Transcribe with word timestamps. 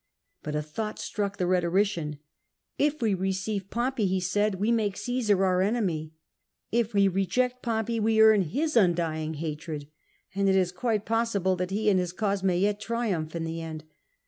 But 0.41 0.55
a 0.55 0.63
thought 0.63 0.97
struck 0.97 1.37
the 1.37 1.45
rhetorician." 1.45 2.17
If 2.79 3.03
we 3.03 3.13
receive 3.13 3.69
Pompey," 3.69 4.07
he 4.07 4.19
said, 4.19 4.55
we 4.55 4.71
make 4.71 4.95
O^sar 4.95 5.41
our 5.41 5.61
enemy. 5.61 6.15
If 6.71 6.91
we 6.95 7.07
reject 7.07 7.61
Pompey, 7.61 7.99
we 7.99 8.19
earn 8.19 8.41
his 8.41 8.75
undying 8.75 9.35
hatred: 9.35 9.89
and 10.33 10.49
it 10.49 10.55
is 10.55 10.71
quite 10.71 11.05
possible 11.05 11.55
that 11.57 11.69
he 11.69 11.87
and 11.87 11.99
his 11.99 12.13
cause 12.13 12.41
may 12.41 12.57
yet 12.57 12.79
triumph 12.79 13.35
in 13.35 13.43
the 13.43 13.61
end. 13.61 13.83